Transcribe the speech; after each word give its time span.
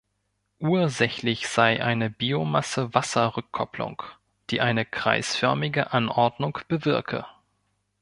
Ursächlich 0.61 1.47
sei 1.47 1.83
eine 1.83 2.09
Biomasse–Wasser-Rückkopplung, 2.09 4.01
die 4.49 4.59
eine 4.59 4.83
kreisförmige 4.83 5.93
Anordnung 5.93 6.57
bewirke. 6.67 7.27